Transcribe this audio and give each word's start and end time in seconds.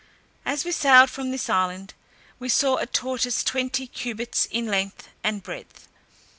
As 0.45 0.65
we 0.65 0.71
sailed 0.71 1.11
from 1.11 1.29
this 1.29 1.47
island, 1.47 1.93
we 2.39 2.49
saw 2.49 2.77
a 2.77 2.87
tortoise 2.87 3.43
twenty 3.43 3.85
cubits 3.85 4.45
in 4.49 4.65
length 4.65 5.09
and 5.23 5.43
breadth. 5.43 5.87